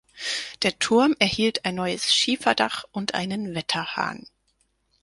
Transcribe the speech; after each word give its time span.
Der 0.63 0.79
Turm 0.79 1.15
erhielt 1.19 1.63
ein 1.63 1.75
neues 1.75 2.11
Schieferdach 2.15 2.85
und 2.91 3.13
einen 3.13 3.53
Wetterhahn. 3.53 4.25